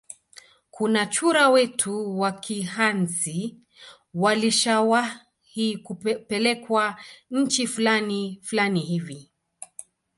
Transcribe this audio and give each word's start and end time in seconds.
Kuna 0.71 1.05
chura 1.05 1.49
wetu 1.49 2.19
wa 2.19 2.31
kihansi 2.31 3.57
walishawahi 4.13 5.77
pelekwa 6.27 6.95
nchi 7.31 7.67
flani 7.67 8.39
flani 8.43 8.79
hivi 8.79 9.29